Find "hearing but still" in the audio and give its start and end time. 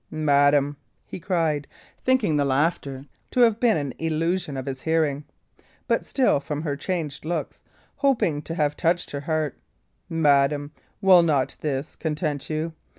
4.81-6.39